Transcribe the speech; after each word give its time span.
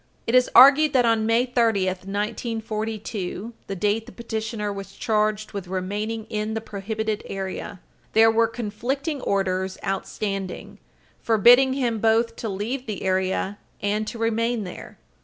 It 0.25 0.33
is 0.33 0.49
argued 0.55 0.93
that, 0.93 1.05
on 1.05 1.27
May 1.27 1.45
30, 1.45 1.85
1942, 1.85 3.53
the 3.67 3.75
date 3.75 4.07
the 4.07 4.11
petitioner 4.11 4.73
was 4.73 4.93
charged 4.93 5.51
with 5.51 5.67
remaining 5.67 6.25
in 6.27 6.55
the 6.55 6.59
prohibited 6.59 7.21
area, 7.27 7.79
there 8.13 8.31
were 8.31 8.47
conflicting 8.47 9.21
orders 9.21 9.77
outstanding, 9.85 10.79
forbidding 11.21 11.73
him 11.73 11.99
both 11.99 12.35
to 12.37 12.49
leave 12.49 12.87
the 12.87 13.03
area 13.03 13.59
and 13.79 14.07
to 14.07 14.17
remain 14.17 14.63
there. 14.63 14.97